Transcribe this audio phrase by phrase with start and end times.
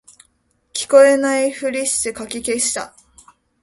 [0.73, 2.95] 聞こえないふりしてかき消した